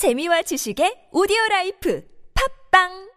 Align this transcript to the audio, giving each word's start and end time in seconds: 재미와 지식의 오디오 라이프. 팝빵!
재미와 0.00 0.40
지식의 0.48 1.12
오디오 1.12 1.36
라이프. 1.50 2.00
팝빵! 2.32 3.09